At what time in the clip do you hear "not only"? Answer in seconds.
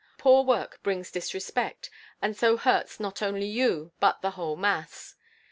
2.99-3.45